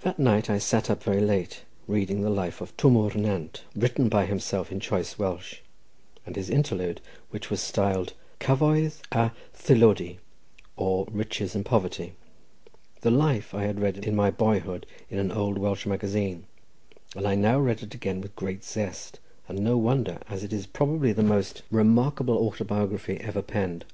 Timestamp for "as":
20.30-20.44